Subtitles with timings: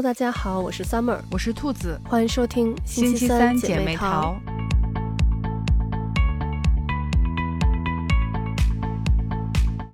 [0.00, 4.34] Hello，大家好，我是 Summer，我是兔子，欢迎收听星期三姐妹淘。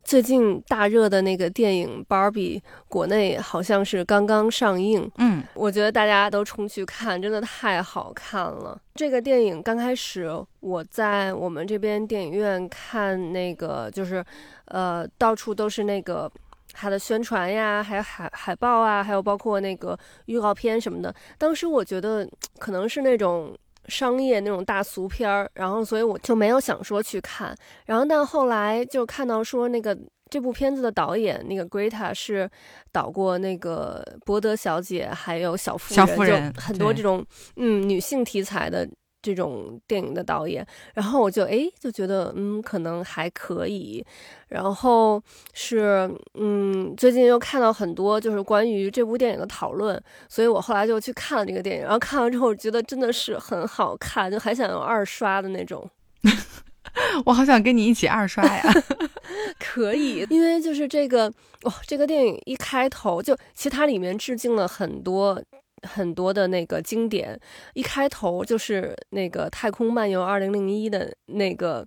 [0.04, 5.10] 最近大热的那个电影《Barbie》，国内好像是刚刚上映。
[5.18, 8.80] 嗯，我觉得大家都冲去看，真的太好看了。
[8.94, 10.30] 这个电影刚开始
[10.60, 14.24] 我在我们这边电影院看，那个就是
[14.66, 16.30] 呃，到处都是那个
[16.76, 21.14] 它的宣传呀，还有海海报啊，还有包括那个预告片什么的。
[21.38, 22.28] 当时我觉得
[22.58, 23.56] 可能是那种。
[23.88, 29.96] 商业那种大俗片儿，然后所以我就没有想说去看，然后但后来就看到说那个
[30.28, 32.50] 这部片子的导演那个 Greta 是
[32.90, 37.24] 导过那个《伯德小姐》还有《小妇人》，就很多这种
[37.54, 38.84] 嗯女性题材的。
[39.22, 44.04] 这种电影的导演，然后我就哎就觉得嗯可能还可以，
[44.48, 45.20] 然后
[45.52, 55.88] 是嗯最近又看到很多就是关于这部电影的讨论，所以我后来就去看了这个电影，然后看完之后觉得真的是很好看，就还想有二刷的那种。
[57.26, 58.62] 我好想跟你一起二刷呀！
[59.58, 61.30] 可以，因为就是这个
[61.62, 65.42] 哇，这个电影一开头就其实它里面致敬了很多。
[65.82, 67.38] 很多的那个经典，
[67.74, 71.86] 一开头就是那个《太空漫游二零零一》的那个、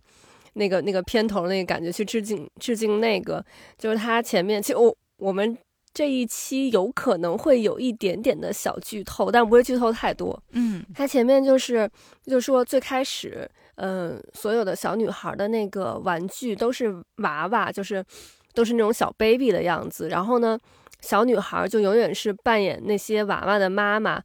[0.53, 3.43] 那个、那个片头那个感觉，去致敬致敬那个，
[3.77, 4.61] 就是它前面。
[4.61, 5.57] 其实我我们
[5.93, 10.41] 这一期有可能会有一点点的小剧透，但不会剧透太多。
[10.51, 11.89] 嗯，它前面就是
[12.25, 18.05] 就说最开始，嗯，所有的小女孩的那个玩具都是娃娃，就是
[18.53, 20.57] 都是那种小 baby 的样子，然后呢。
[21.01, 24.21] 小女孩就永远是扮演那些娃娃的妈妈，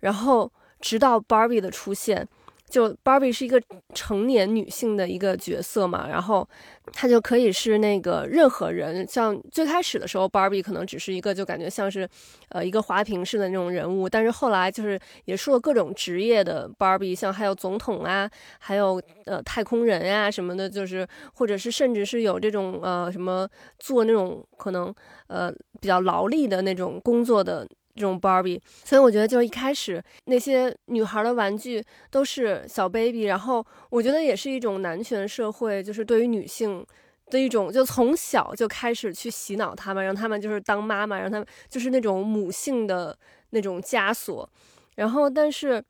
[0.00, 2.28] 然后直到 Barbie 的出现。
[2.68, 3.60] 就 Barbie 是一个
[3.94, 6.46] 成年女性的一个角色嘛，然后
[6.92, 12.08] 她就可以是那个任何人，像最开始的时候，Barbie 可能只是一个就感觉像是，
[12.50, 23.48] 呃，一个花瓶式的那种人物，但是后来就是也出了各种职业的 Barbie，像还有总统啊，还有呃太空人呀什么的，就是或者是甚至是有这种呃什么
[23.78, 24.94] 做那种可能
[25.28, 25.50] 呃
[25.80, 27.66] 比较劳力的那种工作的。
[27.98, 36.86] 这种 Barbie，所以我觉得就是一开始那些女孩的玩具都是小 baby，然后我觉得也是一种男权社会，就是对于女性
[37.26, 43.18] 的一种，就从小就开始去洗脑他们，让他们就是当妈妈，让他们就是那种母性的
[43.50, 44.48] 那种枷锁，
[44.94, 45.84] 然后但是。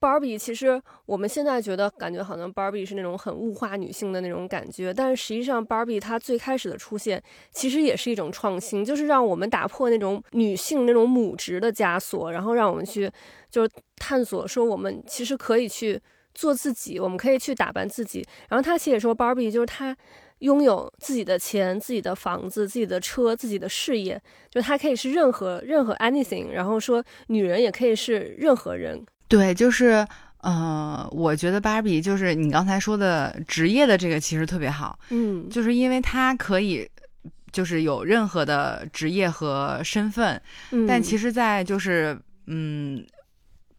[0.00, 7.20] Barbie 其实我们现在觉得感觉好像 Barbie 是那种很物化女性的那种感觉，但是实际上 Barbie 它最开始的出现
[7.50, 13.10] 其实也是一种创新，就是让我们打破那种女性那种母职的枷锁，然后让我们去
[13.50, 16.00] 就是探索说我们其实可以去
[16.32, 18.24] 做自己，我们可以去打扮自己。
[18.48, 19.96] 然后他其实也说 Barbie 就是她
[20.38, 29.04] 拥有自己的钱、自己的房子、自己的车、自己的事业，就她可以是任何任何 anything，然后说女人也可以是任何人。
[29.28, 30.06] 对，就是，
[30.38, 36.88] 呃，我觉得芭比就是你刚才说的职业的这个其实特别好，嗯，就是因为它可以，
[37.52, 40.40] 就是有任何的职业和身份，
[40.86, 43.04] 但其实，在就是，嗯，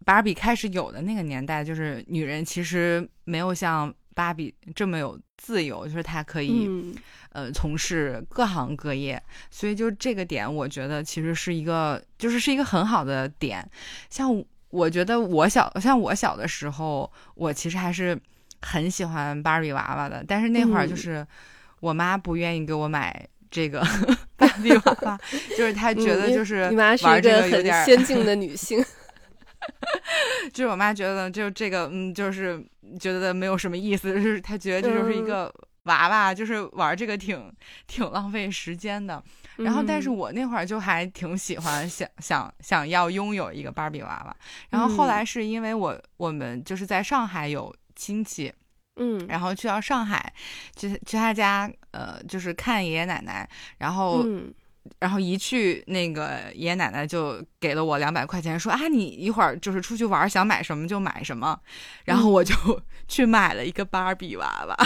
[0.06, 6.70] 芭比开始有的那个年代，就是女人其实没有像芭比这么有自由，就是她可以，
[7.31, 13.68] 呃，从事各行各业，所以就这个点，我觉得其实是一个，就是是一个很好的点，
[14.12, 14.44] 像。
[14.69, 18.19] 我觉得我小像我小的时候，我其实还是
[18.62, 20.24] 很喜欢芭比娃娃的。
[20.28, 21.25] 但是那会儿就是
[21.80, 23.81] 我妈不愿意给我买这个
[24.38, 25.19] 芭比娃娃，
[25.57, 28.84] 就是她觉得就是你妈是一个很先进的女性，
[30.53, 32.63] 就是我妈觉得就这个嗯，就是
[33.00, 35.51] 觉得没有什么意思，就是她觉得这就是一个
[35.84, 37.51] 娃娃，就是玩这个挺
[37.88, 39.24] 挺浪费时间的。
[39.64, 44.36] 然后，但是我那会儿就还挺喜欢，想想想要拥有一个芭比娃娃。
[44.70, 48.53] 然后后来是因为我我们就是在上海有亲戚，
[48.96, 50.34] 嗯，然后去到上海，
[50.75, 54.24] 去去他家，呃，就是看爷爷奶奶，然后。
[55.00, 61.59] 然后一去，那个爷爷奶奶就给了我两百块钱，说啊，你一会儿就是出去玩，想买什么就买什么。
[62.06, 62.53] 然后我就
[63.07, 64.77] 去买了一个芭比娃娃。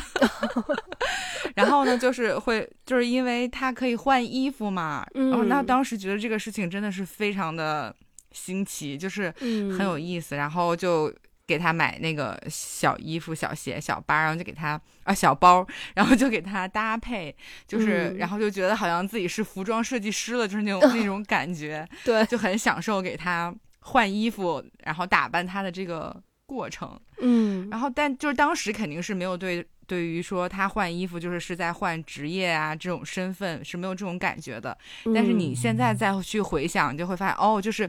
[1.56, 5.06] 然后呢，就是会，就是因为它可以换衣服嘛。
[5.14, 7.96] 然后那当时觉得这个事情真的是非常的
[8.32, 9.34] 新奇，就是
[9.78, 10.36] 很有意思。
[10.36, 11.14] 然后就。
[11.54, 15.64] 给他买那个小衣服、小鞋、小包，然后就给他啊小包，
[15.94, 17.36] 然后就给他搭配，
[17.68, 34.76] 就是然后就觉得好像自己是服装设计师了，就是那种那种感觉， 对，就很享受给他换衣服，然后打扮他的这个过程，嗯，然后但就是当时肯定是没有对对于说他换衣服就是是在换职业啊这种身份是没有这种感觉的，
[35.14, 37.88] 但是你现在再去回想，就会发现哦，就是。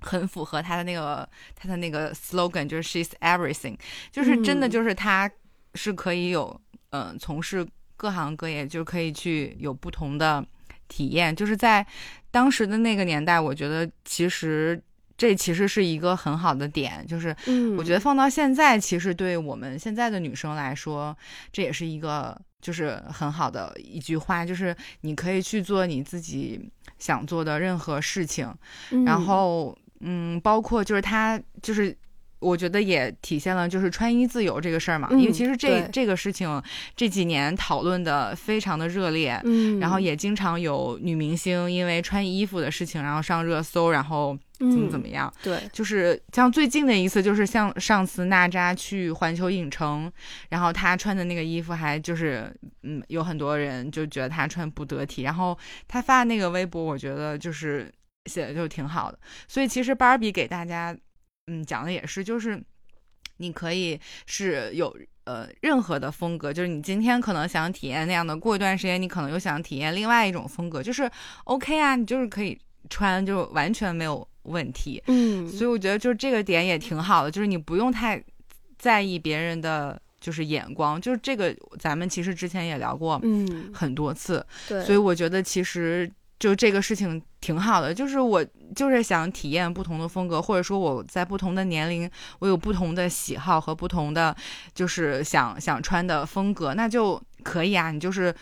[0.00, 3.76] 很符合他的那个他的那个 slogan，就是 she's everything，
[4.10, 5.30] 就是真的就是他
[5.74, 6.60] 是可以有
[6.90, 7.66] 嗯从事
[7.96, 10.44] 各行各业，就可以去有不同的
[10.88, 11.86] 体验，就是在
[12.30, 14.82] 当时的那个年代，我觉得其实。
[15.20, 17.28] 这其实是一个很好的点，就是
[17.76, 21.14] 我觉得放到现在，其实对我们现在的女生来说，
[21.52, 28.50] 这也是一个就是很好的一句话，就是你可以去做你自己想做的任何事情，
[29.04, 31.96] 然后嗯，包括就是他就是。
[32.42, 36.62] 我觉得也体现了就是穿衣自由这个事儿嘛，因为其实这这个事情
[36.96, 50.10] 这几年讨论的非常的热烈，嗯，然后也经常有女明星因为穿衣服的事情然后上热搜，然后怎么怎么样，对，就是像最近的一次，就是像上次娜扎去环球影城，
[50.48, 52.50] 然后她穿的那个衣服还就是
[52.84, 57.92] 嗯有很多人就觉得她穿不得体，然后她发的那个微博，我觉得就是
[58.26, 59.18] 写的就挺好的，
[59.48, 60.96] 所以其实芭比给大家。
[61.46, 62.62] 嗯，讲的也是，就是
[63.38, 64.94] 你可以是有
[65.24, 71.10] 呃任何的风格，就是你今天可能想体验那样的，过一段时间你可能又想体验另外一种风格，就是
[71.44, 72.56] OK 啊，你就是可以
[72.88, 75.02] 穿，就完全没有问题。
[75.08, 78.22] 嗯，所以我觉得就是这个点也挺好的，就是你不用太
[78.78, 84.46] 在意别人的就是眼光，就是这个咱们其实之前也聊过，嗯，很多次。
[84.68, 86.08] 对，所以我觉得其实。
[86.40, 88.42] 就这个事情挺好的，就是我
[88.74, 94.34] 就是想体验不同的风格，或者说我在不同的年龄，我有不同的喜好和不同的
[94.74, 97.90] 就是想想穿的风格，那就可以啊。
[97.90, 98.34] 你就是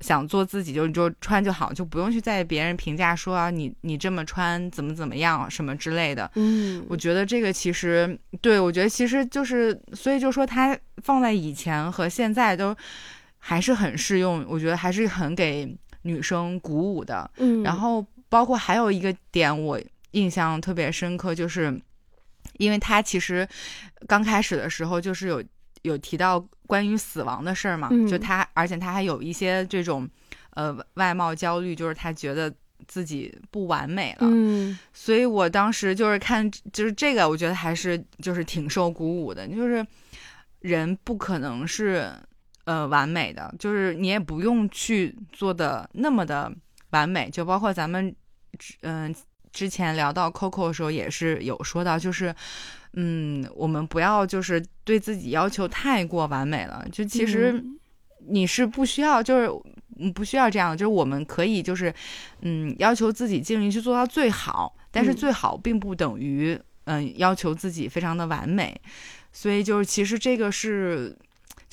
[0.00, 6.28] 想做自己，就你就穿就好，就不用去在意别人评价说啊，你你这么穿怎么怎么样什么之类的。
[6.34, 12.76] 嗯，我觉得这个其实对我觉得其实就是，所以就说它放在以前和现在都
[13.38, 15.72] 还是很适用，我觉得还是很给。
[16.04, 19.80] 女生鼓舞的，嗯，然后包括还有一个点我
[20.12, 21.74] 印象特别深刻，就是
[22.58, 23.48] 因为他其实
[24.06, 25.42] 刚开始的时候就是有
[25.82, 30.08] 有提到关于死亡的事儿嘛，就他，而且他还有一些这种
[30.50, 32.52] 呃外貌焦虑，就是他觉得
[32.86, 39.84] 自己不完美了，嗯，所以我当时就是看就是这个，我觉得还是就是挺受鼓舞的，就是
[40.60, 42.12] 人不可能是。
[42.64, 46.50] 呃，完美的就是你也不用去做的那么的
[46.90, 48.14] 完美，就包括咱们，
[48.80, 49.14] 嗯，
[49.52, 52.34] 之前聊到 Coco 的时候也是有说到，就是，
[52.94, 57.62] 嗯，我们不要就是对自己要求太过完美了，就其实
[58.26, 59.50] 你是不需要，就是
[59.98, 61.92] 嗯不需要这样，就是我们可以就是，
[62.40, 68.80] 嗯，要求自己尽力去做到最好，但是最好并不等于嗯要求自己非常的完美，
[69.32, 71.14] 所以就是其实这个是。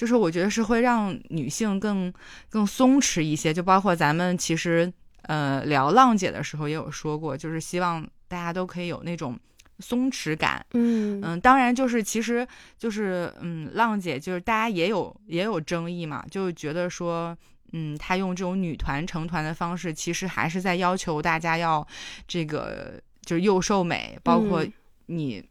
[0.01, 2.11] 就是我觉得是会让女性更
[2.49, 4.91] 更松弛一些，就包括咱们其实
[5.27, 9.39] 呃聊浪姐的时候也有说过，就是希望大家都可以有那种
[9.77, 10.65] 松弛感。
[10.73, 12.47] 嗯嗯，当然就是其实
[12.79, 17.37] 就是嗯浪姐就是大家也有也有争议嘛，就觉得说
[17.71, 21.87] 嗯她用这种女团成团的方式，其实还是在要求大家要
[22.27, 24.65] 这个就是又瘦美，包括
[25.05, 25.45] 你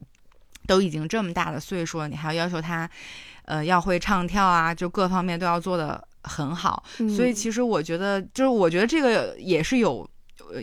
[0.66, 2.90] 都已经这么大的岁数了，你还要要求她。
[3.50, 6.84] 呃，要会唱跳啊，就各方面都要做的很好，
[7.16, 10.08] 所以其实我觉得，就是我觉得这个也是有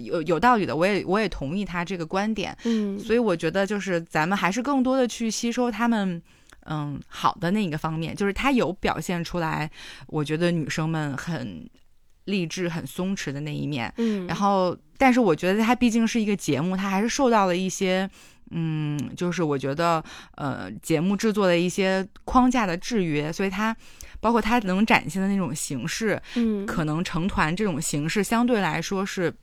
[0.01, 6.21] 有有道理的，我也我也同意他这个观点，嗯，所以我觉得就是咱们还是更多的去吸收他们
[6.63, 9.69] 嗯好的那一个方面，就是他有表现出来，
[10.07, 11.69] 我觉得女生们很
[12.23, 18.09] 励志、很松弛的那一面，嗯，然后但是我觉得他毕竟是一个节目，他还是受到了一些。
[18.51, 20.03] 嗯，就是我觉得，
[20.35, 23.75] 呃，节目制作的一些框架的制约，所以它
[24.19, 29.33] 包括它能展现的那种形式，嗯，可能成团这种形式相对来说是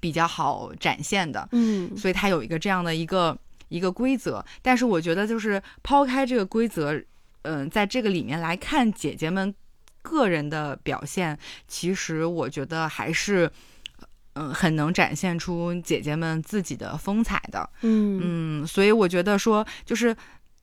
[0.00, 3.36] 比较好展现的，嗯，所以它有一个这样的一个
[3.68, 4.44] 一个规则。
[4.60, 7.00] 但是我觉得，就是抛开这个规则，
[7.42, 9.54] 嗯，在这个里面来看姐姐们
[10.02, 13.50] 个人的表现，其实我觉得还是。
[14.34, 18.62] 嗯，很能展现出姐姐们自己的风采的，嗯。
[18.62, 20.16] 嗯，所以我觉得说，就是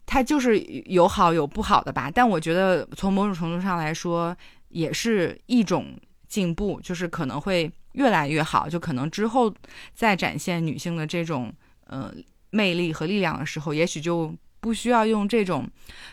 [0.07, 4.35] 它就是有好有不好的吧，但我觉得从某种程度上来说，
[4.69, 5.95] 也是一种
[6.27, 9.53] 进步，就是可能会越来越好，就可能之后
[9.93, 11.53] 再展现女性的这种
[11.85, 12.11] 呃
[12.49, 15.69] 魅力和力量的时候，也许就不需要用这种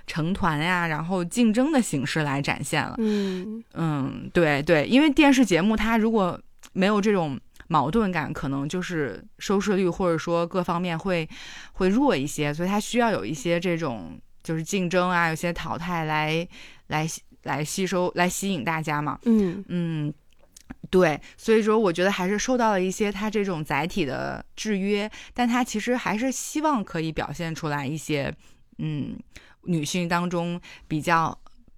[0.06, 3.64] 成团呀，然后竞争的形式来展现了，嗯。
[3.72, 6.38] 嗯，对对，因为电视节目它如果
[6.74, 7.40] 没有这种。
[7.68, 11.28] 矛盾感可能就是收视率或者说各方面会
[11.72, 16.46] 会弱一些，所以它需要有一些这种就是竞争啊，有些淘汰来
[16.88, 17.06] 来
[17.42, 19.18] 来吸收来吸引大家嘛。
[19.24, 20.14] 嗯嗯，
[20.90, 28.32] 对，所以说我觉得还是受到了一些他这种载体的制约，但他其实还是希望可以表现出来一些，
[28.78, 29.18] 嗯，
[29.62, 31.36] 女性当中比较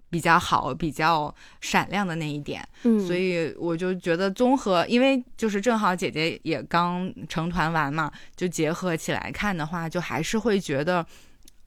[0.09, 2.67] 比较好、比较闪亮的那一点。
[2.83, 11.05] 嗯，所以我就觉得综合，因为就是正好姐姐也刚成团完嘛，就结合起来看的话，就还是会觉得，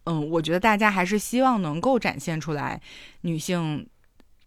[0.05, 2.81] 嗯，我觉得大家还是希望能够展现出来
[3.23, 3.87] 女性，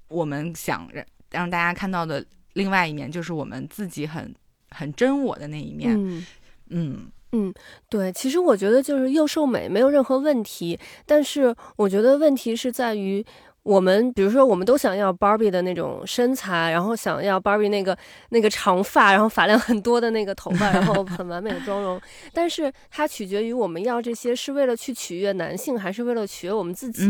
[0.08, 2.25] 我们想让让大家看到的。
[2.56, 4.34] 另外一面就是我们自己很
[4.70, 6.25] 很真我的那一面，嗯
[6.70, 7.54] 嗯嗯，
[7.90, 13.25] 对，其实我觉得就是幼瘦美没有任何问题，但是我觉得问题是在于
[13.65, 17.98] 我们，比如说我们都想要 Barbie 的那种身材，然后想要 Barbie 那个
[18.29, 22.00] 那个长发，然后发量很多的那个头发，然后很完美的妆容，
[22.31, 27.03] 但是它取决于我们要这些是为了去取悦男性，还是为了取悦我们自己。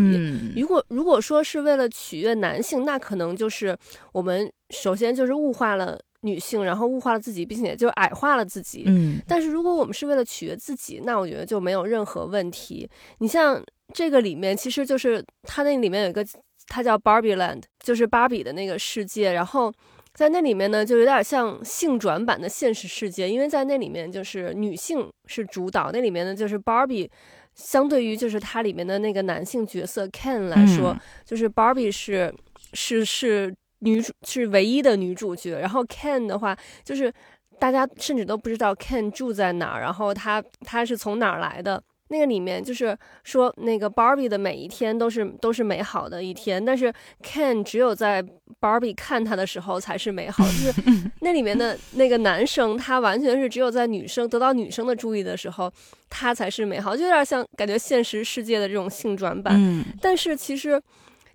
[0.56, 3.78] 如果如果说是为了取悦男性，那可能就是
[4.14, 4.50] 我们。
[4.72, 8.84] 首先就是物化了女性，然后物化了自己，并且就矮化了自己。
[8.88, 12.90] 嗯，但是如果我们是为了取悦自己，那我觉得就没有任何问题。
[13.20, 16.26] 你像这个里面，其实就是它那里面有一个，
[16.68, 19.34] 它叫 Barbie Land，就是芭比的那个世界。
[19.34, 19.74] 然后
[20.14, 27.10] 在那里面呢，就有点像性转版的现实世界，因为在那里面就是女性是主导，那里面呢就是 Barbie，
[27.54, 32.34] 相对于就是它里面的那个男性角色 Ken 来说，就是 Barbie 是
[32.74, 33.54] 是是。
[33.80, 37.14] 女主是唯一的女主角，然后 Ken 的话，就是
[37.60, 41.84] 大家甚至都不知道 Ken 住在哪儿，然后他他是从哪儿来的。
[42.10, 46.94] 那个里面就是说，那个 Barbie 的每一天都是都是美好的一天，但是
[47.24, 48.24] Ken 只有在
[48.62, 50.44] Barbie 看他的时候才是美好。
[50.44, 50.74] 就是
[51.22, 55.72] 那里面的那个男生，他完全是只有在女生得到女生的注意的时候，
[56.10, 59.84] 他才是美好，就有点像感觉现实世界的这种性转版。
[60.02, 60.82] 但是其实。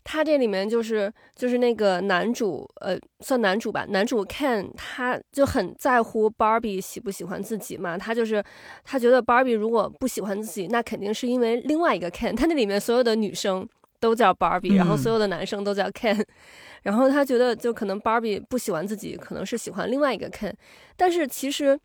[0.02, 3.86] 他这里面就是就是那个男主，呃，算男主吧。
[3.90, 7.96] 男主 Ken 他就很在乎 Barbie 喜不喜欢自己嘛。
[7.98, 8.42] 他就是
[8.84, 12.36] 他觉得 Barbie 如果不喜欢自己，那肯定是因为另外一个 Ken。
[12.36, 16.24] 他那里面所有的女生都叫 Barbie，然后所有的男生都叫 Ken。
[16.82, 20.52] 然后他觉得就可能 Barbie 不喜欢自己，可能是喜欢另外一个 Ken。
[20.96, 21.78] 但是其实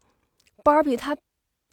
[0.64, 1.16] Barbie 他。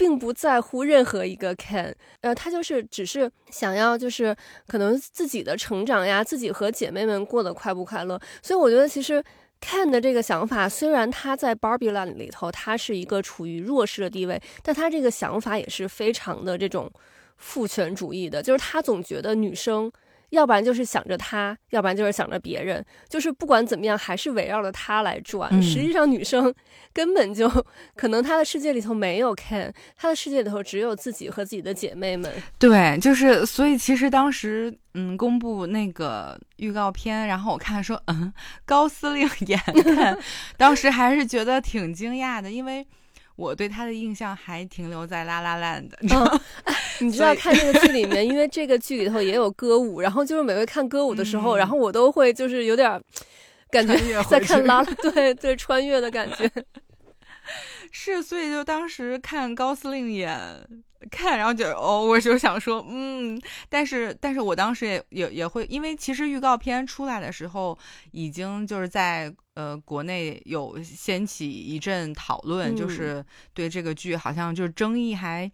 [0.02, 8.20] 并不在乎任何一个 Ken，呃，他就是只是想要，就是可能自己的成长呀，自己和姐妹们过得快不快乐。
[8.42, 9.22] 所以我觉得，其实
[9.60, 16.90] Ken 的这个想法，虽然他在 Barbie Land 里头，他是一个处于弱势的地位，但他这个想法也是非常的这种
[17.36, 19.92] 父权主义的，就是他总觉得女生。
[20.32, 25.62] 要不然就是想着他，要不然就是想着别人，就是不管怎么样，还是围绕着他来转。
[25.62, 26.52] 实际上，女生
[26.94, 27.48] 根本就
[27.94, 32.32] 可能她的世界里头没有 Ken，她的世界里头只有自己和自己的姐妹们。
[32.58, 38.32] 对，就是所以其实当时嗯公布那个预告片，然后我看说嗯
[38.64, 39.60] 高司令演，
[40.56, 42.86] 当时还是觉得挺惊讶的，因为。
[43.42, 45.98] 我对他的印象还停留在拉拉烂的，
[47.00, 53.02] 你知道 看这个剧里面， 因为这个剧里头也有歌舞，然后就是每回看歌舞的时候，然后我都会就是有点
[53.70, 56.48] 感觉在看拉， 对对，穿越的感觉。
[57.90, 60.38] 是，所以就当时看高司令演
[61.10, 67.78] 看，然后就哦，我就想说，嗯，但是但是我当时也也也会，因为其实预告片出来的时候，
[68.12, 75.50] 已经就是在呃国内有掀起一阵讨论，就是对这个剧好像就是争议还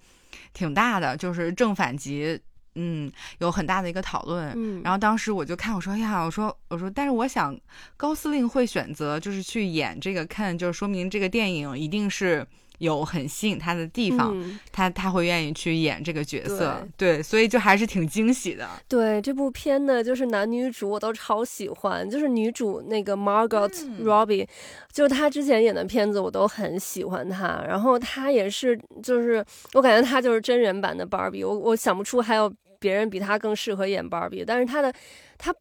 [0.52, 2.40] 挺大的，就是正反极。
[2.80, 4.52] 嗯，有很大的一个讨论。
[4.54, 7.58] 嗯，然后当时我就看，我说呀，我说我说，但是我想
[7.96, 12.46] 高司令会选择就是去演这个，看就是说明这个电影一定是
[12.78, 14.34] 有很吸引他的地方，
[14.72, 16.86] 他他会愿意去演这个角色。
[16.96, 18.68] 对，所以就还是挺惊喜的。
[18.88, 23.70] 对这部片呢就是男女主我都超喜欢，就是女主那个 Margot
[24.02, 24.46] Robbie，
[24.92, 27.64] 就是她之前演的片子我都很喜欢她。
[27.68, 29.44] 然后她也是，就是
[29.74, 32.52] 我感觉她就是真人版的 Barbie，我我想不出还有。
[32.80, 34.94] 别人比她更适合演 Barbie，，但是她的
[35.36, 35.52] 他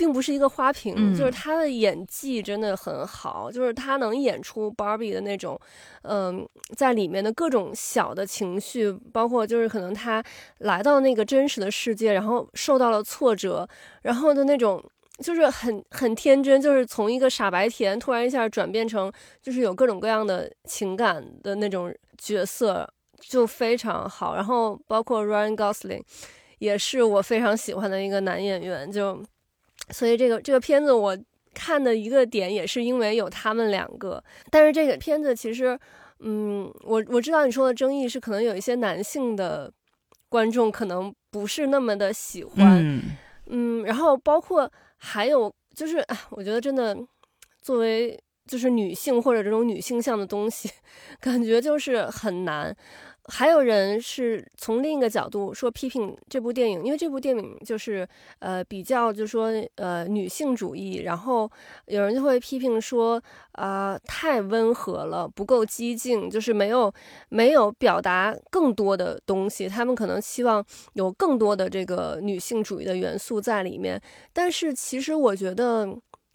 [0.00, 5.60] 并不是一个花瓶，就是他的演技真的很好，就是他能演出芭比的那种，
[6.04, 10.24] 嗯，在里面的各种小的情绪，包括就是可能他
[10.60, 13.68] 来到那个真实的世界，然后受到了挫折，
[14.00, 14.82] 然后的那种
[15.18, 22.90] 就是很很天真，就是从一个傻白甜突然一下转变成就是有各种各样的情感的那种角色，
[23.20, 24.34] 就非常好。
[24.34, 26.02] 然后包括 Ryan Gosling。
[26.60, 29.18] 也是我非常喜欢的一个男演员，就
[29.88, 31.18] 所以这个这个片子我
[31.54, 34.22] 看的一个点也是因为有他们两个。
[34.50, 35.78] 但是这个片子其实，
[36.20, 39.72] 嗯，我我知道你说的争议是可能有一些男性的
[40.28, 43.02] 观众可能不是那么的喜欢，
[43.46, 46.96] 嗯，然后包括还有就是，我觉得真的
[47.60, 48.20] 作为。
[48.46, 50.68] 就是女性或者这种女性向的东西，
[51.20, 52.76] 感觉就是很难。
[53.30, 58.06] 还有人是从另一个角度说批评这部电影，因为这部电影就是
[58.40, 61.50] 呃比较就是说呃女性主义，然后
[61.86, 63.22] 有人就会批评说
[63.52, 66.92] 啊太温和了，不够激进，就是没有
[67.28, 69.68] 没有表达更多的东西。
[69.68, 74.00] 他们可能希望有更多的这个女性主义的元素在里面，
[74.32, 75.88] 但是其实我觉得。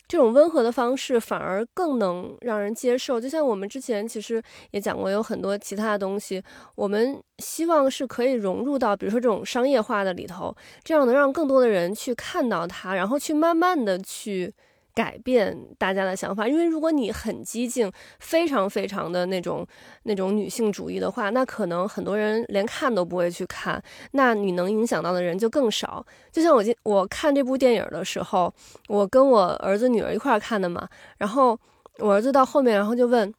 [0.07, 6.43] 这种温和的方式反而更能让人接受，就像我们之前其实也讲过，有很多其他的东西，
[6.75, 14.53] 我们希望是可以融入到，比如说这种商业化的里头，这样能让更多的人去看到它，然后去慢慢的去。
[14.96, 19.68] 改变大家的想法，因为如果你很激进，非常非常的那种
[20.04, 26.04] 那种女性主义的话，那可能很多人连看都不会去看，那你能影响到的人就更少。
[26.32, 28.52] 就像我今我看这部电影的时候，
[28.88, 30.88] 我跟我儿子女儿一块儿看的嘛，
[31.18, 31.60] 然后
[32.00, 33.34] 我儿子到后面，然后就问，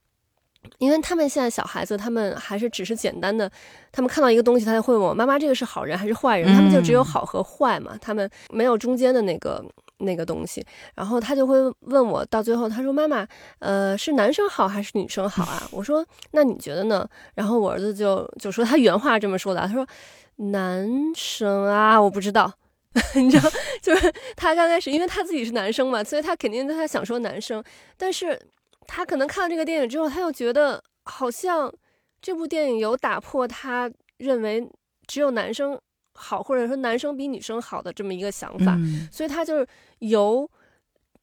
[0.77, 3.51] 因为他们现在小孩子，他们还是只是简单的，
[3.91, 9.65] 他们看到一个东西，他就会问我妈妈这个是好人还是坏人，他们就只有好和坏嘛，他们没有中间的那个。
[9.99, 13.26] 那个东西，然后他就会问我，到最后他说：“妈妈，
[13.61, 19.87] 呃，是男生好还是女生好啊？”我说：“那你觉得呢？”然后我儿子就就说他原话这么说的，他说
[20.53, 22.53] ：“男生啊，我不知道，
[23.17, 23.50] 你知道，
[23.81, 27.62] 就是他刚开始，因为他自己是男生嘛，所以他肯定他想说男生，
[27.97, 28.38] 但是
[28.87, 31.73] 他可能看了这个电影之后，他又觉得好像
[32.21, 34.69] 这部电影有打破他认为
[35.07, 35.81] 只有男生。”
[36.16, 38.76] 好，或者说男生比女生好的这么一个想法，
[39.12, 39.66] 所以他就是
[39.99, 40.50] 由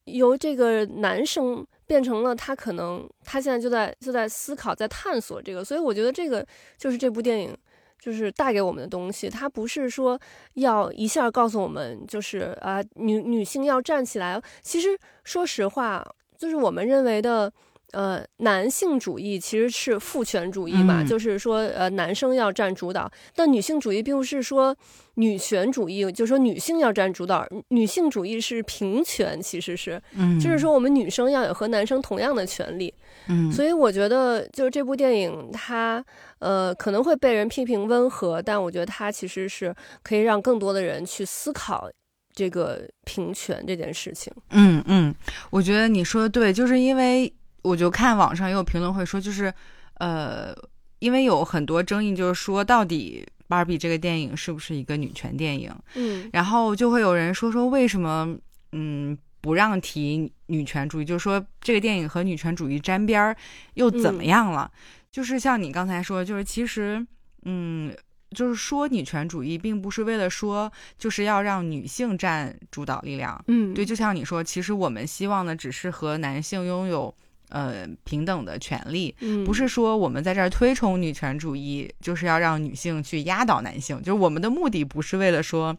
[0.05, 6.45] 由这个男生变成了他可能他现在就在就在思考，在探索这个，所以我觉得这个
[6.77, 7.57] 就是这部电影
[7.99, 10.19] 就是带给我们的东西，它不是说
[10.53, 16.05] 要一下告诉我们就是啊女女性要站起来，其实说实话，
[16.37, 17.51] 就是我们认为的。
[17.93, 23.09] 呃，男性主义其实是父权主义嘛，就是说，呃，男生要占主导。
[23.35, 24.75] 但女性主义并不是说
[25.13, 27.47] 女权主义，就是说女性要占主导。
[27.69, 30.01] 女性主义是平权，其实是，
[30.41, 32.91] 就是说我们女生要有和男生同样的权利。
[33.27, 36.03] 嗯，所以我觉得，就是这部电影，它
[36.39, 41.87] 呃可能会被人批评温和，但我觉得它其实是可以让更多的人去思考
[42.33, 44.33] 这个平权这件事情。
[44.49, 45.13] 嗯嗯，
[45.51, 47.31] 我觉得你说的对，就是因为。
[47.63, 49.51] 我就看网上也有评论会说，就是，
[49.95, 50.53] 呃，
[50.99, 55.73] 因为有很多争议，就是说到底《芭比》这个电影是不是一个女权电影？
[55.95, 58.37] 嗯，然后就会有人说说为什么，
[58.73, 61.05] 嗯，不让提女权主义？
[61.05, 63.35] 就是说这个电影和女权主义沾边儿
[63.75, 64.69] 又怎么样了？
[65.09, 67.05] 就是像你刚才说，就是其实，
[67.45, 67.95] 嗯，
[68.31, 73.41] 就是说女权主义并不是为了说就是要让女性占主导力量。
[73.47, 77.15] 嗯，对，就像你说，其实我们希望的只是和男性拥有。
[77.53, 85.77] 呃，平等的权利，不是说我们在这儿推崇女权主义，就是要让女性去压倒男性，就是我们的目的不是为了说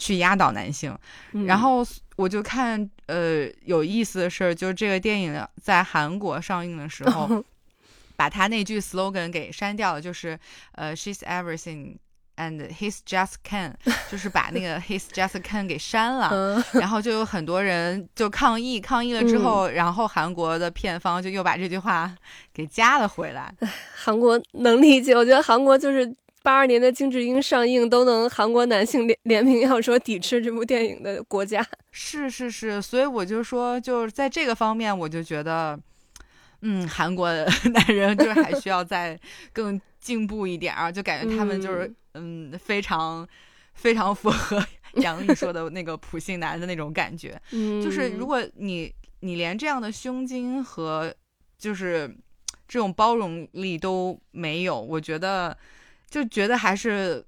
[0.00, 0.98] 去压倒男性。
[1.46, 7.44] 然后我就看，呃，有意思的事儿，就是这个电影在韩国上映的时候，
[8.16, 10.36] 把他那句 slogan 给删掉了，就是
[10.72, 11.94] 呃，she's everything。
[12.34, 13.74] And his just Ken，
[14.10, 22.10] 就是把那个 his just Ken 给删了，然后就有很多人就抗议，抗议了之后，然后韩国的片方就又把这句话
[22.52, 23.54] 给加了回来。
[23.94, 26.10] 韩国能理解，我觉得韩国就是
[26.42, 31.64] 八二年的金智英上映都能韩国男性联联名要说抵制这部电影的国家。
[31.90, 35.78] 是是是，所以我就说，就是在这个方面，我就觉得，
[36.62, 39.18] 嗯，韩国的 男人就是还需要再
[39.52, 41.92] 更进步一点啊，就感觉他们就是。
[42.14, 43.26] 嗯，非常
[43.72, 44.62] 非常符合
[45.00, 47.40] 杨宇说的那个普信男的那种感觉。
[47.52, 51.10] 嗯，就是如果你你连这样的胸襟和
[51.56, 52.14] 就是
[52.68, 55.56] 这种包容力都没有，我觉得
[56.10, 57.24] 就觉得还是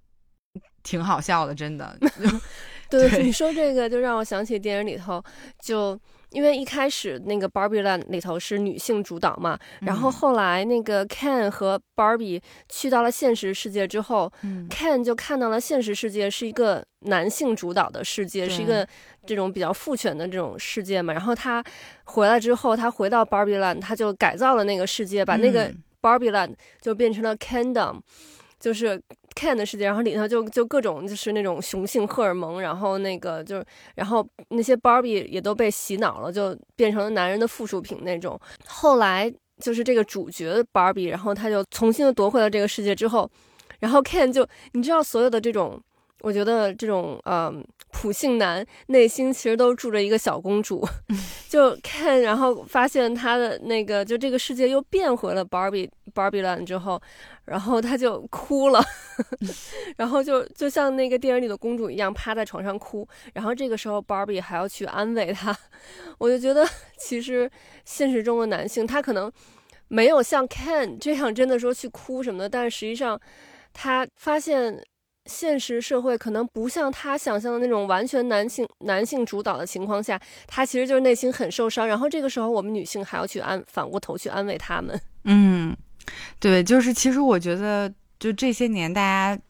[0.83, 1.97] 挺好笑的，真的。
[2.91, 5.25] 对，你说这个就让我想起电影里头
[5.63, 5.99] 就。
[6.35, 14.31] 因为一开始那个 Barbie Land 里头是女性主导嘛，然后后来那个 Ken 和 Barbie 去到了现实世界之后
[14.69, 18.87] ，Ken 就看到了现实世界是一个男性主导的世界，是一个
[19.25, 21.13] 这种比较父权的这种世界嘛。
[21.13, 21.65] 然后他
[22.03, 28.01] 回来之后，他回到 Barbie Land，他就改造了那个世界，把那个 Barbie Land 就变成了 Kingdom，
[28.59, 29.01] 就是。
[29.35, 33.63] Ken 的世界，然后里头就就各种就是那种雄性荷尔蒙，然后那个就
[33.95, 38.39] 然后那些 Barbie 也都被洗脑了，就变成了男人的附属品那种。
[38.67, 43.31] 后来就是这个主角 Barbie，然后他就重新的夺回了这个世界之后，
[43.81, 45.81] 然后 Ken 就你知道所有的这种
[46.25, 50.83] 我觉得这种嗯普信男内心其实都住着一个小公主，
[51.49, 57.01] 就看然后发现他的那个就这个世界又变回了 Barbie Barbie Land 之后，
[57.45, 58.83] 然后他就哭了，
[59.99, 65.55] 然后就就像那个电影里的公主一样趴在床上哭，然后这个时候 Barbie 还要去安慰他，
[66.19, 67.49] 我就觉得其实
[67.85, 69.31] 现实中的男性他可能
[69.89, 73.21] 没有像 Ken 这样真的说去哭什么的，但是实际上
[73.75, 74.83] 他发现。
[75.27, 81.87] 现实社会可能不像他想象的那种完全男性男性主导的情况下，他其实就是内心很受伤。
[81.87, 85.01] 然后这个时候，我们女性还要去安反过头去安慰他们。
[85.25, 85.75] 嗯，
[86.39, 89.41] 对，就是其实我觉得，就这些年大家，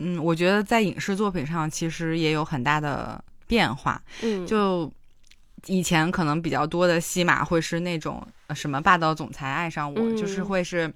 [0.00, 4.02] 嗯，我觉得在影视作品上其实也有很大的变化。
[4.22, 4.92] 嗯，就
[5.66, 8.22] 以前可能比较多的戏码会是那种
[8.54, 10.92] 什么霸道总裁爱上我，就是会是。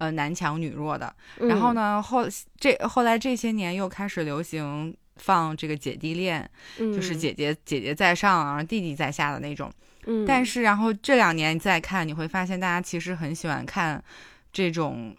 [0.00, 2.24] 呃，男强女弱的，然后呢，后
[2.58, 9.70] 这后来这些年又开始流行放这个姐弟恋，就是姐姐姐姐在上，然后弟弟在下的那种。
[10.06, 14.02] 嗯，但是然后这两年再看，你会发现大家其实很喜欢看
[14.50, 15.14] 这种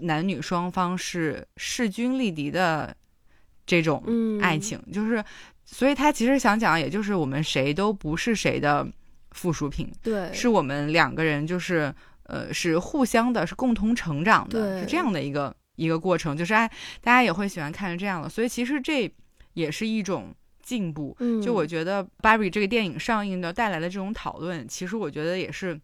[0.00, 2.92] 男女双方是势均力敌的
[3.64, 4.02] 这种
[4.42, 5.24] 爱情，就是
[5.64, 8.84] 所以他其实想讲，也就是我们谁都不是谁的
[9.30, 11.94] 附属品，对，是我们两个人就是。
[12.26, 19.10] 呃，是互相的，是共同成长的，是这样的一个一个过程，就是哎，大家也会喜欢看这样的，所以其实这
[19.54, 21.16] 也是一种进步。
[21.42, 25.78] 就我觉得《芭比》这个电影上映的带来的这种讨论，其实我觉得也是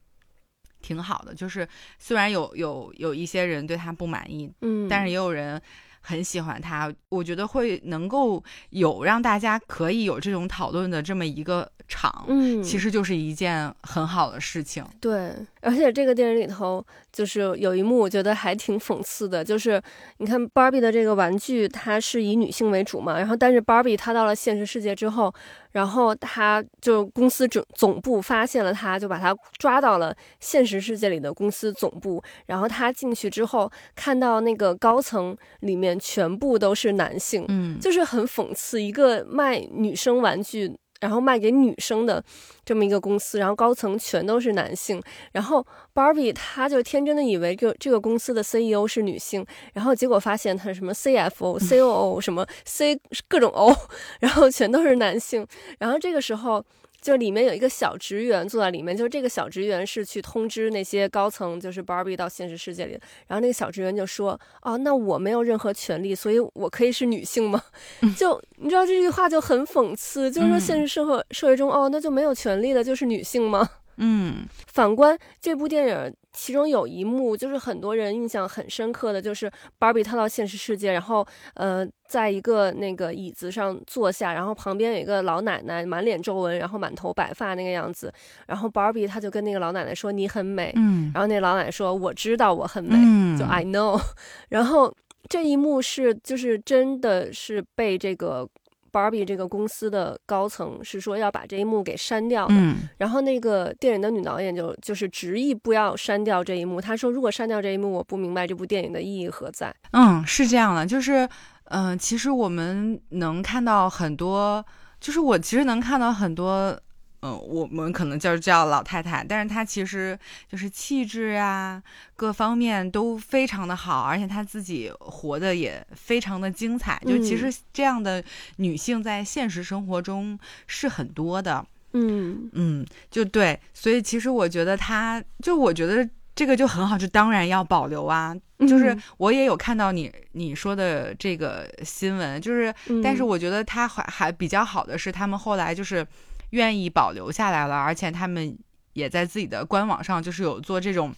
[0.81, 1.35] 挺好的。
[1.35, 1.67] 就是
[1.99, 5.61] 虽然有有有一些人对他不满意，嗯，但是也有人
[6.03, 6.93] 很喜欢他。
[7.09, 11.71] 我觉得会能够有让大家可以有这种讨论的这么一个。
[11.89, 14.83] 场，嗯，其实就是一件很好的事情。
[14.99, 19.83] 对，而且这个电影里头就是有一幕，我觉得还挺讽刺的，就是
[20.17, 25.35] 你看芭比的这个玩具，它是以女性为主嘛，然后但是芭比她到了现实世界之后，
[25.73, 40.77] 然后他就公司总总部发现了他，就把他抓到了现实世界里的公司总部，然后他进去之后，看到那个高层里面全部都是男性，嗯，就是很讽刺，一个卖女生玩具。
[41.03, 42.25] 然后卖给女生的
[42.65, 53.75] 这么一个公司，然后高层全都是男性，然后 Barbie 她就天真的以为这这个公司的 CEO 是女性，然后结果发现她什么 CFO、COO 什么 C 各种 O，
[54.21, 55.45] 然后全都是男性，
[55.81, 56.65] 然后这个时候。
[57.03, 62.93] 就里面有一个小职员坐在里面，就是这个小职员是去通知那些高层，就是 Barbie 到现实世界里。
[63.27, 67.61] 然后那个小职员就说：“哦，那我没有任何权利，所以我可以是女性吗？”
[68.17, 73.69] 就你知道这句话就很讽刺，就是说现实社会社会中，哦，那就没有权利的就是女性吗？
[73.97, 88.13] 嗯，反观这部电影，其中有一幕就是很多人印象很深刻的，就是芭比她到现实世界，然后呃，在一个那个椅子上坐下，然后旁边有一个老奶奶，满脸皱纹，然后满头白发那个样子，
[88.47, 94.01] 然后芭比她就跟那个老奶奶说：“你很美。”嗯，然后那老奶奶说：“我知道我很美。”嗯，就 I know。
[94.49, 94.93] 然后
[95.29, 98.49] 这一幕是就是真的是被这个。
[98.93, 102.55] Barbie 这个公司的高层是说要把这一幕给删掉的，
[102.99, 106.81] 然后那个电影的女导演就就是执意不要删掉这一幕。
[106.81, 111.29] 她说：“如果删掉这一幕，我不明白这部电影的意义何在。”嗯，是这样的，就是，
[111.65, 114.65] 嗯，其实我们能看到很多，
[115.01, 116.79] 就是我其实能看到很多。
[117.25, 120.19] 嗯，我们可能就是叫老太太，但是她其实
[120.51, 121.81] 就是气质呀，
[122.17, 127.01] 各方面都非常的好，而且她自己活的也非常的精彩。
[127.07, 128.23] 就其实这样的
[128.57, 131.65] 女性在现实生活中是很多的。
[131.93, 138.35] 嗯嗯，就对，所以其实我觉得她，就我觉得这个就很好，就当然要保留啊。
[138.67, 146.05] 就是我也有看到你你说的这个新闻，就是，但是我觉得她还还比较好的是，他们后来就是。
[146.53, 148.59] 愿意保留下来了，而且他们
[148.93, 151.15] 也在自己的官网上，就是有做这种，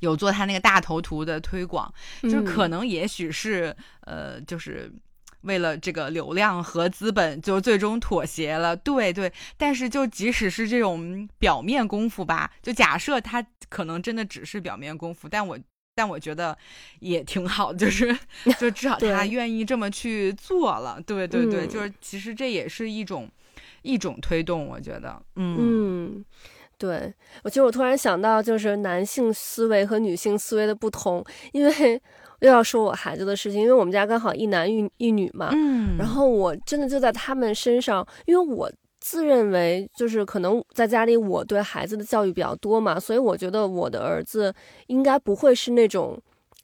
[0.00, 1.92] 有做他那个大头图的推广，
[2.22, 4.90] 就是可能也许是呃，就是
[5.42, 8.74] 为了这个流量和资本，就最终妥协了。
[8.74, 15.58] 对对，但是就即使是这种表面功夫吧，就假设他可能真的只是表面功夫，但我
[15.94, 16.56] 但我觉得
[17.00, 18.16] 也挺好， 就是
[18.58, 20.98] 就至少他愿意这么去做了。
[21.06, 23.30] 对对对，就是其实这也是一种。
[23.82, 25.56] 一种推动，我觉得，嗯。
[25.58, 26.24] 嗯，
[26.78, 27.12] 对，
[27.44, 32.02] 我其实我突然想到，就是男性思维和女性思维的不同，因为
[32.40, 44.52] 又要说我孩子的事情，因为我们家刚好一男一一女嘛，嗯，然后我真的就在他们身上，因为我自认为就是可能在家里我对孩子的教育比较多嘛，所以我觉得我的儿子
[44.86, 46.20] 应该不会是那种。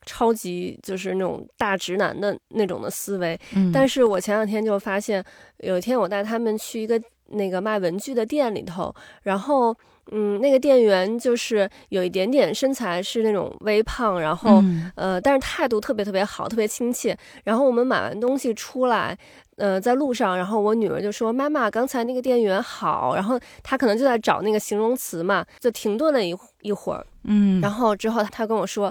[0.09, 3.39] 超级就是那种大直男的那种的思维。
[3.73, 5.23] 但是我前两天就发现，
[5.59, 9.77] 有一天我带他们去一个那个卖文具的店里头，然后。
[10.11, 17.15] 嗯，那个店员就是有一点点身材是那种微胖，然后呃，但是态度特别特别好，特别亲切。
[17.45, 19.15] 然后我们买完东西出来，
[19.59, 28.91] 呃，在路上，然后我女儿就说：“妈妈，刚才那个店员好。”然后她可能就在找那个形容词嘛，就停顿了一一会儿，嗯，然后之后她跟我说：“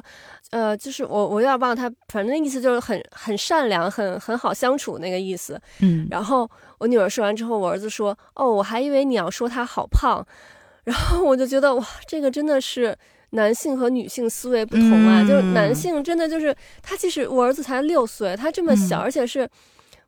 [0.51, 10.25] 呃，就是我我有点忘了，他反正那意思就是很很善良，很很好相处那个意思。”嗯，然后我女儿说完之后，我儿子说：“哦，我还以为你要说他好胖。
[10.85, 12.97] ”然后我就觉得哇，这个真的是
[13.31, 15.21] 男性和女性思维不同啊！
[15.27, 19.49] 就是男性真的就是他，即使我儿子才六岁，他这么小，而且是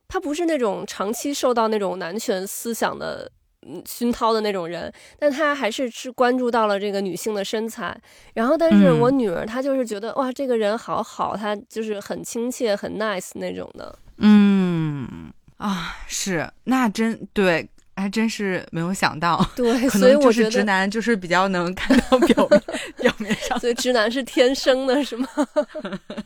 [0.08, 3.30] 他不是那种长期受到那种男权思想的
[3.86, 7.95] 熏陶的那种人，但他还是是关注到了这个女性的身材。
[8.34, 13.98] 然后，但是我女儿她就是觉得哇，这个人好好，她就是很亲切、很 nice 那种的。
[14.17, 17.69] 嗯啊，是那真对。
[17.95, 22.62] 还真是没有想到，对， 可能就是直男就是比较能看到表面
[22.95, 25.28] 表面上，所以直男是天生的，是吗？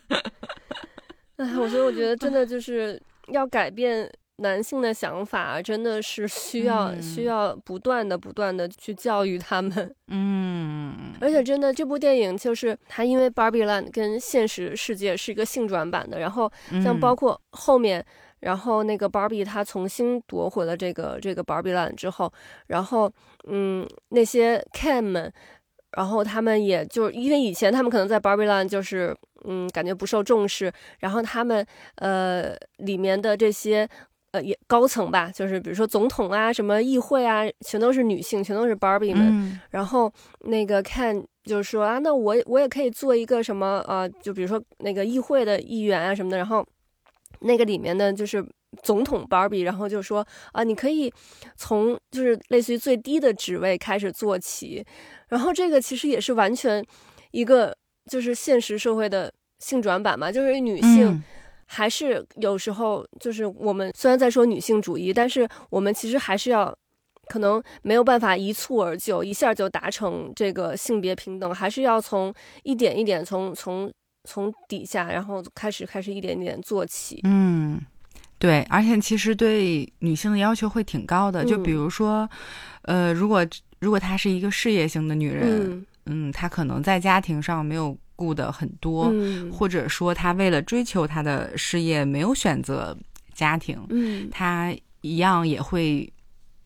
[1.37, 9.95] 哎，我所以我觉得真的就是要改变男性的想法，真的是需要需要不断的不断的去教育他们。
[10.07, 16.51] 嗯，而且真的这部电影就是它，因为 Barbie Land 跟现实世界是一个性转版的，然后
[16.83, 18.05] 像包括后面。
[18.43, 22.29] 然后那个 Barbie 他重新夺回了这个这个 Barbie Land 之后，
[22.67, 23.09] 然后
[23.47, 25.31] 嗯那些 Ken 们，
[25.95, 29.15] 然后他们也就因为以前他们可能在 Barbie Land 就是
[29.45, 30.69] 嗯感觉不受重视，
[30.99, 31.65] 然后他们
[31.95, 33.87] 呃里面的这些
[34.33, 39.59] 呃也高层吧，就是比如说总统啊什么议会啊，全都是女性，全都是 Barbie 们。
[39.71, 46.63] 然后那个 Ken 就是说啊，那我我也可以做一个什么呃，就比如说那个议会的议员啊什么的，然后。
[47.45, 48.45] 那个里面呢，就是
[48.83, 51.11] 总统 Barbie，然后就说啊，你可以
[51.57, 54.85] 从就是类似于最低的职位开始做起，
[55.27, 56.81] 然后这个其实也是完全
[57.31, 57.75] 一个
[58.09, 61.21] 就是现实社会的性转版嘛，就是女性
[61.65, 66.75] 还是有时候就是我们虽然在说女性主义，但是我们其实还是要
[67.27, 73.91] 可能没有办法一蹴而就，一下就达成这个性别平等，还是要从一点一点从从。
[74.25, 77.19] 从底下，然后开始开始一点点做起。
[77.25, 77.77] 嗯，
[78.39, 81.43] 对，而且其实对女性的要求会挺高的。
[81.43, 82.25] 就比如说，
[82.83, 83.45] 呃，如果
[83.81, 89.13] 如果她是一个事业型的女人，嗯，她可能在家庭上没有顾的很多，
[89.51, 92.97] 或者说他为了追求他的事业没有选择
[93.33, 96.11] 家庭，嗯，她一样也会。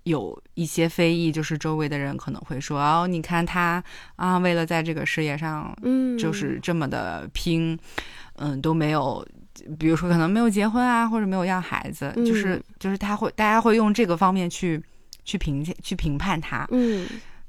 [0.04, 3.84] 有一些非议，就是周围的人可能会说：“哦，你看他
[4.16, 7.78] 啊，为了在这个事业上，嗯，就是这么的拼，
[8.36, 9.28] 嗯，都没有，
[9.78, 14.82] 比如说可能没有结婚啊，或者没有要孩子，就是就是他会，大家会用这个方面去
[15.26, 17.06] 去评价、去评判他，嗯。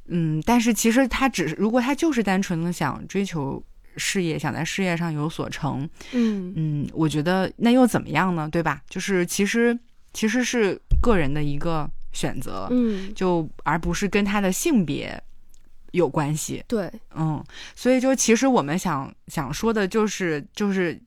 [0.08, 3.62] 嗯，但是其实他只是，如果他就是单纯的想追求
[3.98, 8.48] 事业，想在事业上有所成，嗯嗯，我觉得那又怎么样呢？
[8.50, 8.80] 对吧？
[8.88, 9.78] 就是其实
[10.12, 11.90] 其实是个人的一个。
[12.10, 15.22] 选择，嗯，就而不是跟他的性别
[15.92, 17.44] 有关系，对，嗯，
[17.76, 20.98] 所以就其实我们想想说的就是，就是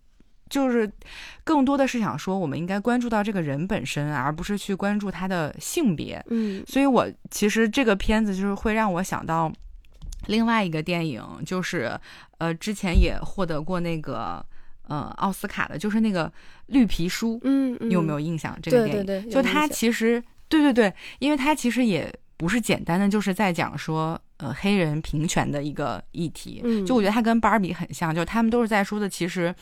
[0.48, 0.90] 就是
[1.44, 9.52] 更多的是想说，我们应该关注到这个人本身，而不是去关注他的性别，嗯，所以我其实这个片子就是会让我想到
[10.28, 12.00] 另外一个电影，就是
[12.38, 14.46] 呃之前也获得过那个
[14.88, 16.32] 呃奥斯卡的，就是那个
[16.68, 18.58] 绿皮书，嗯，你有没有印象？
[18.62, 20.22] 这个电影，对对对，就它其实。
[20.52, 26.60] 对对对，因为它其实也不是简单的，就是在讲说，呃，黑人平权的一个议题。
[26.66, 29.56] 嗯，就我觉得它跟芭比很像，就他们都是在说的，其实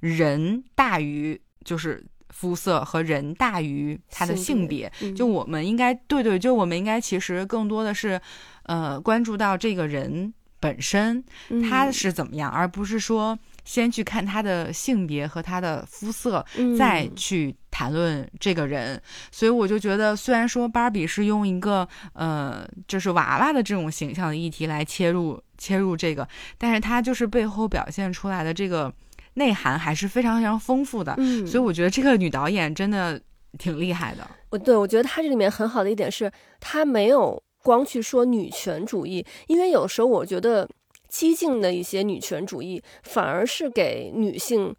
[0.00, 4.90] 人大于就是肤色和人大于他的性别。
[5.16, 8.20] 就我们应该对对，就我们应该其实更多的是，
[8.64, 11.24] 呃，关注到这个人本身
[11.68, 13.38] 他是怎么样，而不是说。
[13.66, 16.46] 先去看他的性别和他的肤色，
[16.78, 19.02] 再去谈论这个人。
[19.32, 28.94] 所以我就觉得，虽然说芭比是用一个呃，就是娃娃的这种形象的议题来切入切入这个，但是它就是背后表现出来的这个
[29.36, 31.14] 内涵还是非常非常丰富的。
[31.16, 33.18] 嗯，所以我觉得这个女导演真的
[33.56, 34.28] 挺厉害的。
[34.50, 40.68] 我对我觉得她这里面很好的一点是，她没有光去说女权主义，因为有时候我觉得。
[41.08, 44.74] 激进的一些女权主义，反而是给女性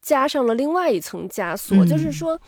[0.00, 1.84] 加上了另外一层枷锁。
[1.84, 2.40] 就是说，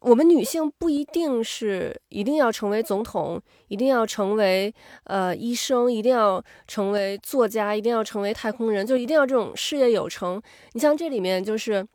[0.00, 10.40] 我们女性不一定是一定要成为总统，一定要成为呃医生，一定要成为作家，一定要成为太空人，就一定要这种事业有成。
[10.72, 11.86] 你像这里面就是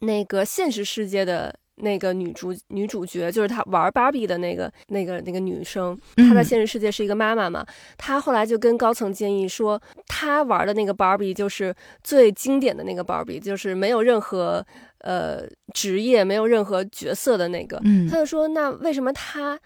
[0.00, 1.58] 那个现实世界的。
[1.76, 7.64] 那个女主女主角就是她玩芭比的那个那个那个女生，她在现实世界是一个妈妈嘛。
[7.96, 14.64] 她后来就跟高层建议说，她玩的那个芭比就是最经典的那个芭比，就是没有任何
[14.98, 17.80] 呃职业、没有任何角色的那个。
[18.10, 19.58] 她就说，那为什么她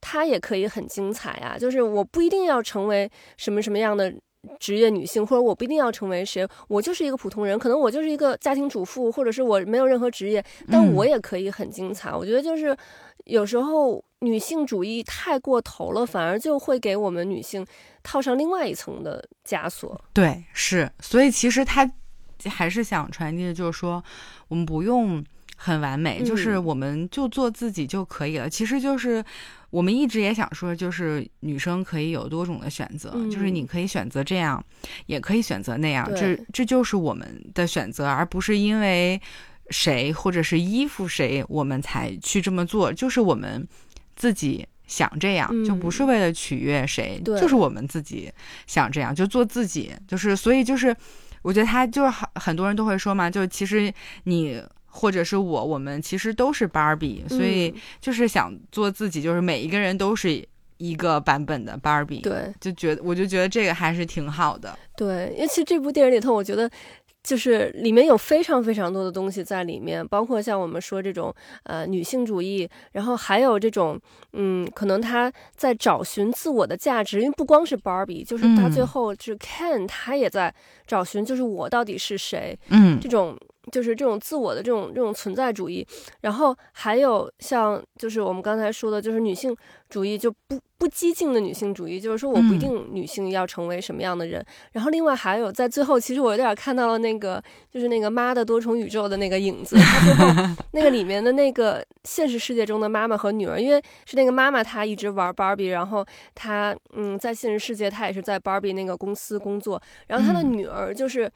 [0.00, 1.56] 她也可以很精彩啊？
[1.56, 4.12] 就是我不一定要成为什么什么样的。
[4.58, 12.12] 职业女性，或者我不一定要成为谁，我就是一个普通人，可能我就是一个家庭主妇，或者是我没有任何职业，但我也可以很精彩。
[12.12, 12.76] 我觉得就是
[13.24, 17.64] 有时候女性主义太过头了，反而就会给我们女性
[18.02, 19.98] 套上另外一层的枷锁。
[20.12, 21.88] 对，是，所以其实他
[22.46, 24.02] 还是想传递的就是说，
[24.48, 25.24] 我们不用
[25.56, 28.50] 很完美，就是我们就做自己就可以了。
[28.50, 29.24] 其实就是。
[29.72, 34.62] 我们一直也想说，就是女生可以有多种的选择，就是你可以选择这样，
[35.06, 39.18] 也可以选择那样，这这就是我们的选择，而不是因为
[39.70, 43.66] 谁或者是依附谁我们才去这么做，就是我们
[44.14, 48.30] 自己想这样，就不是为了取悦谁，就是我们自己
[48.66, 50.94] 想这样，就做自己，就是所以就是，
[51.40, 53.90] 我觉得他就是很很多人都会说嘛，就其实
[54.24, 54.62] 你。
[54.94, 62.20] 或者是我，我们其实都是芭比，所以就是想做自己，就是每一个人都是一个版本的芭比。
[62.20, 64.78] 对，就觉得我就觉得这个还是挺好的。
[64.94, 66.70] 对，因为其实这部电影里头，我觉得
[67.22, 73.98] 就是里面有非常非常多的东西在里面，包括像我们说这种呃女性主义，然后还有这种
[74.34, 80.54] 嗯，可能他在找寻自我的价值，因为不光是芭比，就是他最后是 Ken，他也在
[80.86, 82.58] 找寻，就是我到底是谁？
[82.68, 83.34] 嗯，这种。
[83.70, 85.86] 就是这种自我的这种这种存在主义，
[86.22, 89.54] 然后还有像就是我们刚才说的，就是女性
[89.88, 94.44] 主义就不不激进的女性主义，就是说我不一定女性要成为什么样的人。
[94.72, 99.76] 然后另外还有在最后，其实我有点看到了那个就是那个妈的多重宇宙的那个影子。
[99.76, 111.30] 他最后 那个里面的那个现实世界中的妈妈和女儿，因为是那个妈妈她一直玩芭比，然后她嗯在现实世界她也是在芭比那个公司工作，然后她的女儿就是。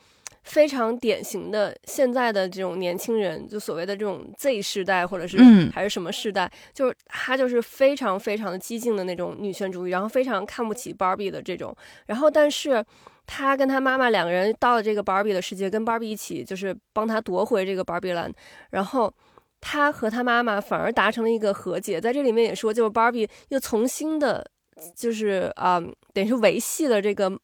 [0.46, 5.36] 非常典型的现在的这种年轻人，就所谓的这种 Z 世代，或者是
[5.72, 12.82] 还是什么世代，就是他就是非常非常的激进的那种女权主义，然后非常看不起 Barbie 的这种，然后但是
[13.26, 18.32] 他跟他妈妈两个人到了这个 Barbie 的世界，跟 Barbie 一起就是帮他夺回这个 Barbie land，
[18.70, 19.12] 然后
[19.60, 24.48] 他和他妈妈反而达成了一个和解，在这里面也说，就是 Barbie 又重新的，
[24.94, 25.82] 就是啊，
[26.14, 27.36] 等于是维系了这个。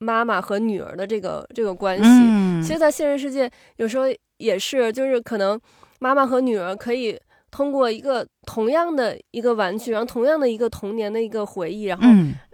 [0.00, 4.04] 妈妈和女儿的这个这个关系，其实，在现实世界有时候
[4.38, 5.60] 也是，就是可能
[5.98, 7.18] 妈妈和女儿可以
[7.50, 12.08] 通过一个同样的一个玩具，然后同样的一个童年的一个回忆，然后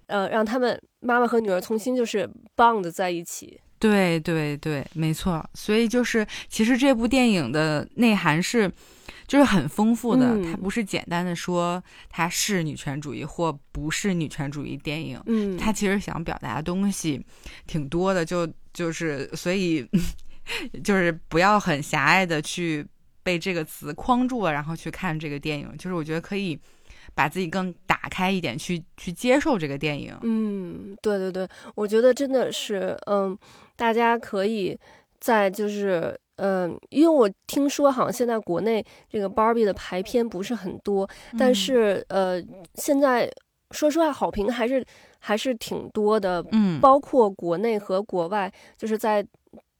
[0.08, 3.60] 呃，让他们妈妈和女儿重新就是 bond 在一起。
[3.78, 5.44] 对对对，没错。
[5.54, 8.70] 所以就是，其实这部电影的内涵是。
[9.26, 17.20] 就是很丰富的，它不是简单的说它是女权主义或不是女权主义电影，嗯，它其实想表达的东西
[17.66, 19.84] 挺多的，就就是所以
[20.84, 22.86] 就是不要很狭隘的去
[23.24, 26.56] 被这个词框住了，然后去看这个电影，就是我觉得可以
[27.14, 30.16] 把自己更打开一点，去去接受这个电影。
[30.22, 33.36] 嗯，对对对，我觉得真的是，嗯，
[33.74, 34.78] 大家可以
[35.18, 36.16] 在就是。
[36.36, 42.42] 嗯，因为我听说好像现在国内这个 Barbie 的排片不是很多，但是呃，
[42.74, 43.30] 现在
[43.70, 44.84] 说实话好评还是
[45.18, 49.26] 还是挺多的，嗯，包括国内和国外，就是在。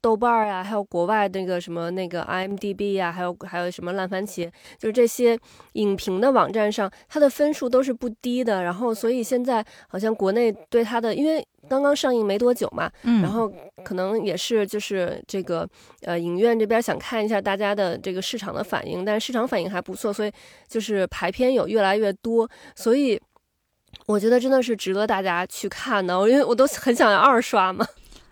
[0.06, 5.36] 豆瓣儿呀，还有国外那个什么那个 IMDB 呀，还有还有什么烂番茄，就是这些
[5.72, 8.62] 影评的网站上，它的分数都是不低的。
[8.62, 13.52] 然后，所以现在好像国内对它的，因为刚刚上映没多久嘛，嗯，然后
[13.84, 15.68] 可能也是就是这个
[16.02, 20.30] 呃影院这边想看一下大家的这个市场的反应，但是市场反应还不错，所以
[20.68, 23.20] 就是排片有越来越多，所以
[24.06, 27.84] 我觉得真的是值得大家去看的，因为我都很想要二刷嘛。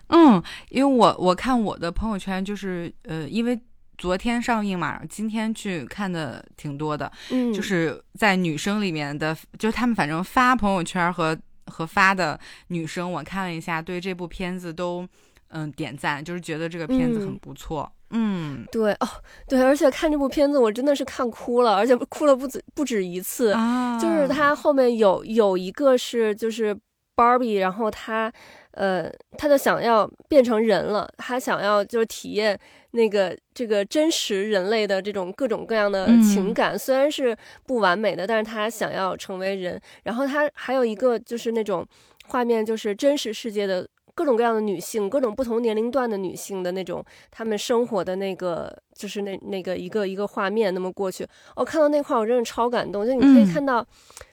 [0.09, 3.59] 嗯，因为我我看我的朋友圈就是呃，因为
[3.97, 11.35] 昨天上映嘛，今天去看的挺多的，嗯，就是在女生里面的，就他们反正发朋友圈和
[11.67, 15.07] 和发的女生，我看了一下，对这部片子都
[15.47, 19.07] 嗯点赞，就是觉得这个片子很不错，嗯，对哦，
[19.47, 23.55] 对，而且看这部片子我真的是看哭了，而且哭了不止不止一次，
[23.99, 26.77] 就是它后面有有一个是就是
[27.15, 28.31] Barbie，然后他。
[28.75, 32.59] 呃，他就想要变成人了，他想要就是体验
[32.91, 39.79] 那个这个真实人类的这种各种各样的情感，虽然是不完美的，但是他想要成为人。
[40.03, 41.87] 然后他还有一个就是那种
[42.27, 47.01] 画面，就是真实世界的各种各样的女性，各种不同年龄段的女性的那种
[47.31, 51.25] 她们生活的那个，就是那那个一个一个画面那么过去。
[51.55, 53.85] 我看到那块，我真的超感动，就你可以看到，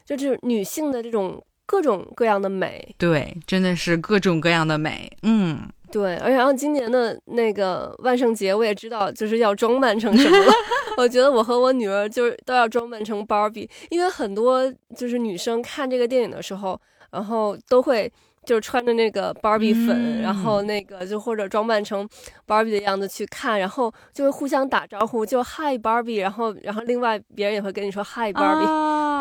[0.05, 1.40] 就是女性的这种。
[1.73, 5.59] 各种各样的美，对，真的是各种各样的美，嗯，
[5.91, 6.16] 对。
[6.18, 10.53] 而然后今年的那个万圣节，我也知道就是要装扮成什么了。
[10.99, 16.79] 我觉得我和我女儿就是都要装扮成芭比，因为很多就是女生看这个电影的时候，
[17.11, 18.12] 然后都会。
[18.45, 22.09] 就是穿着那个芭比粉，然后那个就或者装扮成
[22.45, 28.66] 芭比的样子去看，然后就会互相打招呼，就嗨芭比，然后然后另外别人也会跟你说嗨芭比。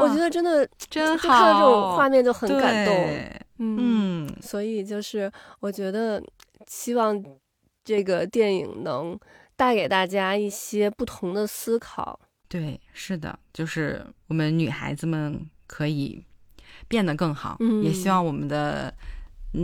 [0.02, 2.96] 我觉得真的真好，看到这种画面就很感动。
[3.60, 6.22] 嗯，所以就是我觉得
[6.68, 7.24] 希望
[7.84, 9.18] 这个电影能
[9.56, 12.20] 带给大家一些不同的思考。
[12.48, 16.24] 对，是的，就是我们女孩子们可以。
[16.88, 18.94] 变得更好，也希望我们的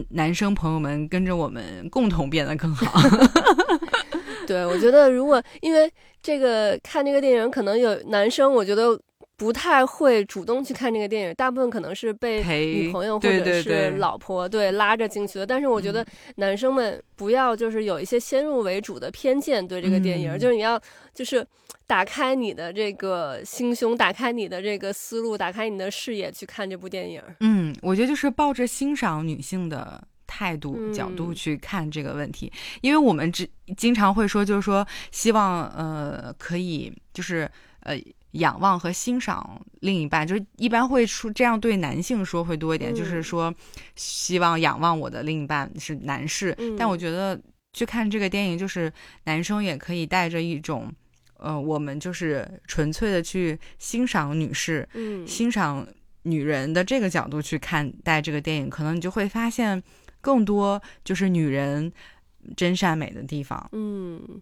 [0.10, 3.00] 男生朋友们跟着我们共同变得更好。
[4.48, 8.98] 对，我觉得如果因为这个看这个电影，可能有男生，我觉得。
[9.38, 15.46] 不太会主动去看这个电影，大部分可能是被女朋友或者是老婆对拉着进去的。
[15.46, 16.04] 但是我觉得
[16.38, 20.82] 男生们不要就是有一些先入为主的偏见对这个电影，就是你要
[21.14, 21.46] 就是
[21.86, 27.22] 打开你的这个心胸，打开你的这个思路，打开你的视野去看这部电影。
[27.42, 37.48] 嗯，我觉得就是抱着欣赏女性的态度角度去看这个问题，因为我们只经常会说，就是说希望呃可以就是
[37.82, 37.96] 呃。
[38.38, 43.54] 仰望和欣赏另一半，就是一般会说这样对男性说会多一点，就是说
[43.96, 46.58] 希望仰望我的另一半是男士。
[46.78, 47.40] 但我觉得
[47.74, 48.92] 去看这个电影，就是
[49.26, 50.92] 男生也可以带着一种，
[51.38, 54.88] 呃，我们就是纯粹的去欣赏女士，
[55.26, 55.88] 欣赏
[56.24, 59.82] 女人的这个角度去看待这个电影，可能你就会发现
[60.22, 61.92] 更多就是女人
[62.56, 63.70] 真善美的地方。
[63.74, 64.42] 嗯。